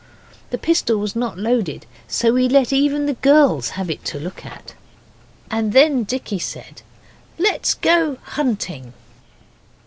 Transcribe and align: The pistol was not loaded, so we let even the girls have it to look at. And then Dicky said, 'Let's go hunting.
The 0.49 0.57
pistol 0.57 0.97
was 0.97 1.15
not 1.15 1.37
loaded, 1.37 1.85
so 2.07 2.33
we 2.33 2.49
let 2.49 2.73
even 2.73 3.05
the 3.05 3.13
girls 3.13 3.69
have 3.77 3.87
it 3.91 4.03
to 4.05 4.19
look 4.19 4.43
at. 4.43 4.73
And 5.51 5.73
then 5.73 6.05
Dicky 6.05 6.39
said, 6.39 6.81
'Let's 7.37 7.75
go 7.75 8.17
hunting. 8.23 8.93